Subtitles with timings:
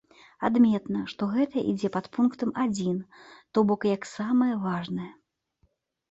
[0.47, 2.95] Адметна, што гэта ідзе пад пунктам адзін,
[3.57, 5.11] то бок, як самае важнае.